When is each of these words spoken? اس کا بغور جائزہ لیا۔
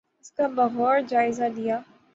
اس 0.21 0.31
کا 0.31 0.47
بغور 0.47 0.99
جائزہ 1.09 1.43
لیا۔ 1.55 1.79